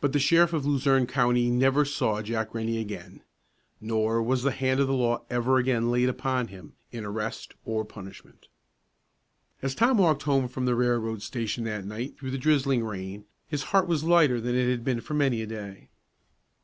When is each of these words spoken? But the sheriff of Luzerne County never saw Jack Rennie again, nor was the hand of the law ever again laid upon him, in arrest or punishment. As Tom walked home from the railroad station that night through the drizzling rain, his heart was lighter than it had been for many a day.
But 0.00 0.12
the 0.12 0.20
sheriff 0.20 0.52
of 0.52 0.64
Luzerne 0.64 1.08
County 1.08 1.50
never 1.50 1.84
saw 1.84 2.22
Jack 2.22 2.54
Rennie 2.54 2.78
again, 2.78 3.24
nor 3.80 4.22
was 4.22 4.44
the 4.44 4.52
hand 4.52 4.78
of 4.78 4.86
the 4.86 4.92
law 4.94 5.24
ever 5.28 5.56
again 5.58 5.90
laid 5.90 6.08
upon 6.08 6.46
him, 6.54 6.74
in 6.92 7.04
arrest 7.04 7.52
or 7.64 7.84
punishment. 7.84 8.46
As 9.60 9.74
Tom 9.74 9.98
walked 9.98 10.22
home 10.22 10.46
from 10.46 10.66
the 10.66 10.76
railroad 10.76 11.20
station 11.20 11.64
that 11.64 11.84
night 11.84 12.16
through 12.16 12.30
the 12.30 12.38
drizzling 12.38 12.84
rain, 12.84 13.24
his 13.48 13.64
heart 13.74 13.88
was 13.88 14.04
lighter 14.04 14.40
than 14.40 14.54
it 14.54 14.70
had 14.70 14.84
been 14.84 15.00
for 15.00 15.14
many 15.14 15.42
a 15.42 15.48
day. 15.48 15.88